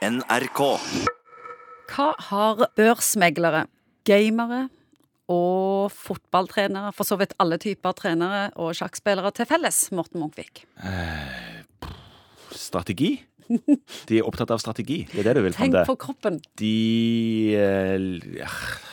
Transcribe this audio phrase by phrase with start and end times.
[0.00, 0.60] NRK.
[1.92, 3.66] Hva har børsmeglere,
[4.08, 4.62] gamere
[5.30, 10.64] og fotballtrenere, for så vidt alle typer trenere og sjakkspillere til felles, Morten Munkvik?
[12.56, 13.18] Strategi?
[13.50, 15.00] De er opptatt av strategi.
[15.10, 16.36] Det er det du vil Tenk på kroppen.
[16.60, 16.70] De
[17.58, 18.52] eh,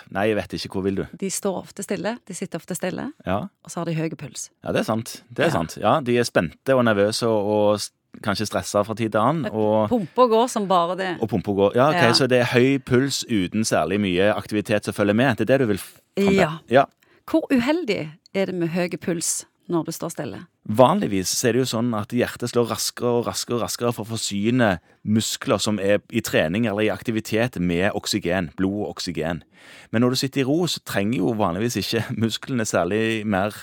[0.10, 0.72] Nei, jeg vet ikke.
[0.74, 1.04] Hvor vil du?
[1.22, 4.48] De står ofte stille, de sitter ofte stille, Ja, og så har de høy puls.
[4.66, 5.20] ja det er sant.
[5.30, 5.56] Det er Ja.
[5.60, 5.78] sant.
[5.78, 7.86] Ja, De er spente og nervøse og, og
[8.26, 9.50] kanskje stressa fra tid til annen.
[9.52, 11.12] Og, Pumper og går som bare det.
[11.22, 11.76] og pumpa går.
[11.76, 12.14] Ja, ok, Ja.
[12.14, 15.38] Så det er høy puls uten særlig mye aktivitet som følger med.
[15.38, 16.34] Det er det du vil fram til?
[16.36, 16.52] Ja.
[16.70, 16.86] ja.
[17.30, 20.46] Hvor uheldig er det med høy puls når du står stille?
[20.68, 24.12] Vanligvis er det jo sånn at hjertet slår raskere og raskere og raskere for å
[24.16, 24.78] forsyne
[25.08, 29.44] muskler som er i trening eller i aktivitet med oksygen, blod og oksygen.
[29.92, 33.56] Men når du sitter i ro, så trenger jo vanligvis ikke musklene særlig mer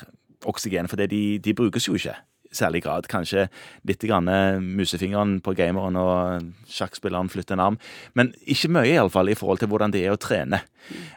[0.44, 2.16] oksygen, for de, de brukes jo ikke
[2.56, 3.08] særlig grad.
[3.10, 3.48] Kanskje
[3.88, 4.30] litt grann
[4.64, 7.78] musefingeren på gameren og sjakkspilleren flytter en arm,
[8.14, 10.64] men ikke mye iallfall i forhold til hvordan det er å trene.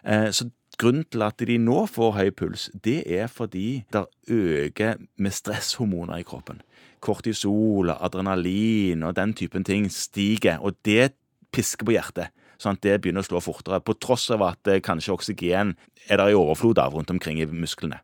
[0.03, 5.00] Eh, Så Grunnen til at de nå får høy puls, det er fordi det øker
[5.17, 6.59] med stresshormoner i kroppen.
[7.02, 11.16] Kortisol, adrenalin og den typen ting stiger, og det
[11.53, 12.30] pisker på hjertet.
[12.62, 15.73] Sånn at det begynner å slå fortere, på tross av at eh, kanskje oksygen
[16.09, 18.00] er der i overflod av rundt omkring i musklene.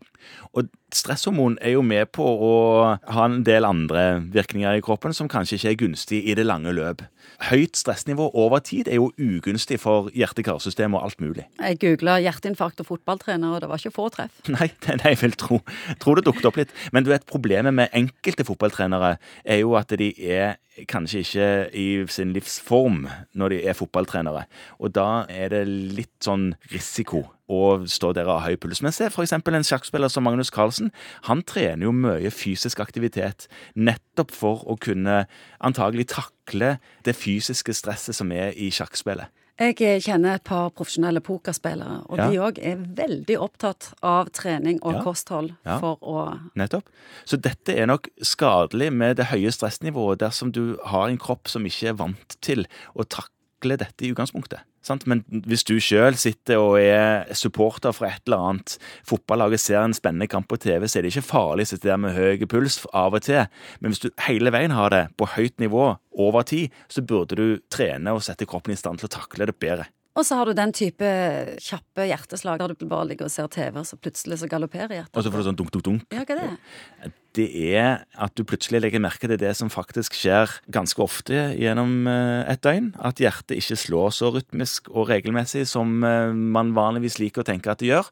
[0.54, 2.54] Og stresshormon er jo med på å
[2.94, 6.74] ha en del andre virkninger i kroppen som kanskje ikke er gunstig i det lange
[6.76, 7.02] løp.
[7.50, 11.48] Høyt stressnivå over tid er jo ugunstig for hjerte-karsystem og alt mulig.
[11.58, 14.44] Jeg googla hjerteinfarkt og fotballtrener, og det var ikke få treff.
[14.54, 15.62] Nei, det, nei, jeg vil tro,
[16.04, 16.74] Tror det dukket opp litt.
[16.94, 21.88] Men du vet, problemet med enkelte fotballtrenere er jo at de er kanskje ikke i
[22.10, 23.06] sin livsform
[23.38, 24.46] når de er fotballtrenere.
[24.80, 28.82] Og da er det litt sånn risiko å står der og har høy puls.
[28.82, 29.34] Men se f.eks.
[29.36, 30.92] en sjakkspiller som Magnus Carlsen.
[31.28, 35.26] Han trener jo mye fysisk aktivitet nettopp for å kunne
[35.60, 39.28] antagelig takle det fysiske stresset som er i sjakkspillet.
[39.60, 42.30] Jeg kjenner et par profesjonelle pokerspillere, og Ja.
[42.30, 45.02] de òg er veldig opptatt av trening og Ja.
[45.04, 45.78] kosthold Ja.
[45.78, 46.86] for å Nettopp.
[47.24, 51.64] Så dette er nok skadelig med det høye stressnivået dersom du har en kropp som
[51.66, 52.66] ikke er vant til
[52.96, 53.30] å takle
[53.72, 54.66] dette i utgangspunktet.
[54.84, 55.06] Sant?
[55.08, 58.76] Men hvis du sjøl sitter og er supporter for et eller annet
[59.08, 61.88] fotballag og ser en spennende kamp på TV, så er det ikke farlig å sitte
[61.88, 63.48] der med høy puls av og til.
[63.80, 67.48] Men hvis du hele veien har det på høyt nivå over tid, så burde du
[67.72, 69.88] trene og sette kroppen i stand til å takle det bedre.
[70.14, 71.08] Og så har du den type
[71.58, 75.18] kjappe hjerteslag der du bare ligger og ser TV, og så plutselig så galopperer hjertet.
[75.18, 76.08] Og så får du sånn dunk, dunk, dunk.
[76.14, 77.14] Ja, hva er det?
[77.34, 82.06] det er at du plutselig legger merke til det som faktisk skjer ganske ofte gjennom
[82.10, 82.92] eh, et døgn.
[83.02, 87.74] At hjertet ikke slår så rytmisk og regelmessig som eh, man vanligvis liker å tenke
[87.74, 88.12] at det gjør.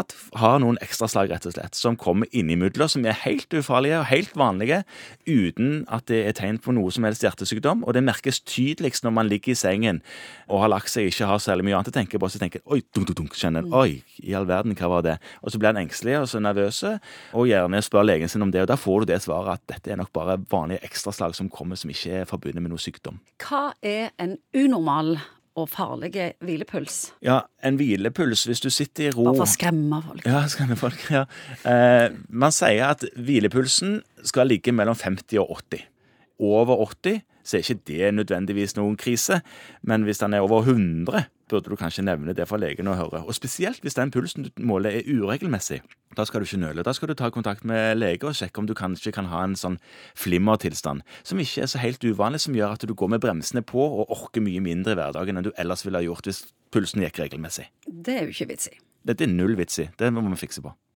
[0.00, 4.08] At har noen ekstraslag, rett og slett, som kommer innimellom, som er helt ufarlige og
[4.08, 4.82] helt vanlige,
[5.28, 7.84] uten at det er tegn på noe som helst hjertesykdom.
[7.84, 10.00] Og det merkes tydeligst når man ligger i sengen
[10.48, 12.30] og har lagt seg ikke har særlig mye annet å tenke på.
[12.30, 15.16] Så tenker oi, dunk, dunk, dunk, kjenner en, oi, i all verden, hva var det?
[15.44, 16.82] Og så blir en engstelig og så nervøs,
[17.36, 18.64] og gjerne spør legen sin om det.
[18.64, 21.78] Og da får du det svaret at dette er nok bare vanlige ekstraslag som kommer
[21.80, 23.20] som ikke er forbundet med noe sykdom.
[23.42, 25.18] Hva er en unormal
[25.62, 26.12] og farlig
[26.42, 26.98] hvilepuls?
[27.24, 30.26] Ja, en hvilepuls hvis du sitter i ro Bare for å skremme folk.
[30.28, 31.24] Ja, skremme folk, ja.
[31.68, 35.84] Eh, man sier at hvilepulsen skal ligge mellom 50 og 80.
[36.40, 39.40] Over 80 så er ikke det nødvendigvis noen krise,
[39.82, 43.22] men hvis den er over 100, burde du kanskje nevne det for legen å høre.
[43.26, 45.80] Og spesielt hvis den pulsen du måler er uregelmessig.
[46.16, 46.84] Da skal du ikke nøle.
[46.86, 49.56] Da skal du ta kontakt med lege og sjekke om du kanskje kan ha en
[49.58, 49.78] sånn
[50.18, 53.82] flimmertilstand, som ikke er så helt uvanlig, som gjør at du går med bremsene på
[53.82, 56.44] og orker mye mindre i hverdagen enn du ellers ville ha gjort hvis
[56.74, 57.68] pulsen gikk regelmessig.
[57.86, 58.78] Det er jo ikke vits i.
[59.06, 59.90] Dette er null vits i.
[59.98, 60.72] Det må vi fikse på.